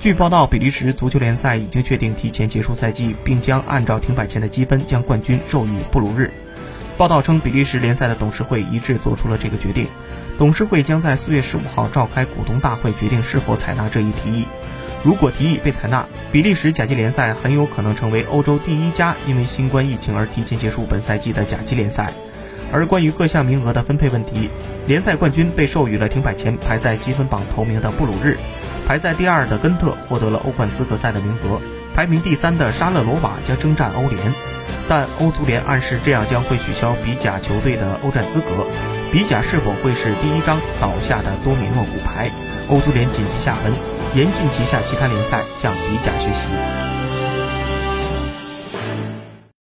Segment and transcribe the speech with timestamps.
[0.00, 6.30] 据报道，比利时足球联赛已经确定提前结束赛季，并将按照停摆前的积分将冠军授予布鲁日。
[6.96, 9.88] 报道称，比利时联赛的董事会一致做出了这个决定。
[10.38, 14.44] 董事会将在四月十五号召开股东大会，决定是否采纳这一提议。
[15.02, 22.12] 如果提议被采纳，比利时甲级联赛很有可能成为欧洲第一家因为新冠疫情而提前结束本赛季的甲级联赛。
[22.70, 24.48] 而关于各项名额的分配问题，
[24.86, 28.36] 联赛冠军被授予了停摆前排在积分榜头名的布鲁日，
[28.88, 31.60] 排在第二的根特获得了欧冠资格赛的名额，
[31.94, 34.32] 排名第三的沙勒罗瓦将征战欧联。
[34.88, 38.66] 但欧足联暗示这样将会取消比甲球队的欧战资格，
[39.12, 42.30] 比甲是否会是第一张倒下的多米诺骨牌？
[42.70, 43.74] 欧足联紧急下文，
[44.14, 46.97] 严禁旗下其他联赛向比甲学习。